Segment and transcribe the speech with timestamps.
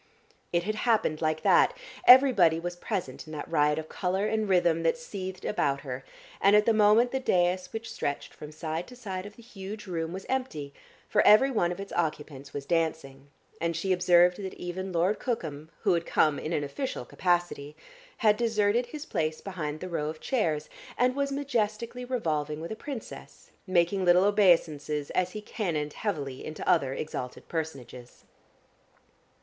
[0.51, 4.81] It had happened like that; everybody was present in that riot of colour and rhythm
[4.81, 6.03] that seethed about her,
[6.41, 9.85] and at the moment the dais which stretched from side to side of the huge
[9.85, 10.73] room was empty,
[11.07, 13.27] for every one of its occupants was dancing,
[13.61, 17.75] and she observed that even Lord Cookham (who had come in an official capacity)
[18.17, 22.75] had deserted his place behind the row of chairs, and was majestically revolving with a
[22.75, 28.23] princess, making little obeisances as he cannoned heavily into other exalted personages.